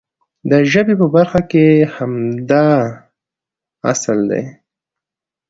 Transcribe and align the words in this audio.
د 0.49 0.51
ژبې 0.71 0.93
په 1.01 1.07
برخه 1.15 1.39
کې 1.51 1.65
هم 1.77 1.87
همدا 1.95 2.67
اصل 3.91 4.19
دی. 4.31 4.43